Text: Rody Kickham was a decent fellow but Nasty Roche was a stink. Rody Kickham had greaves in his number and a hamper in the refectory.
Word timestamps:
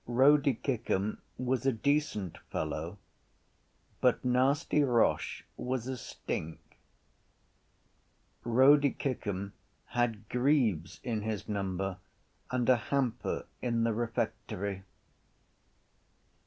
Rody 0.07 0.55
Kickham 0.55 1.19
was 1.37 1.63
a 1.67 1.71
decent 1.71 2.39
fellow 2.49 2.97
but 3.99 4.25
Nasty 4.25 4.81
Roche 4.83 5.43
was 5.57 5.85
a 5.85 5.95
stink. 5.95 6.79
Rody 8.43 8.93
Kickham 8.93 9.53
had 9.93 10.27
greaves 10.27 10.99
in 11.03 11.21
his 11.21 11.47
number 11.47 11.99
and 12.49 12.67
a 12.67 12.77
hamper 12.77 13.45
in 13.61 13.83
the 13.83 13.93
refectory. 13.93 14.81